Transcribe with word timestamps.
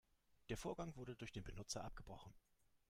Der 0.49 0.57
Vorgang 0.57 0.95
wurde 0.95 1.15
durch 1.15 1.31
den 1.31 1.43
Benutzer 1.43 1.83
abgebrochen. 1.83 2.33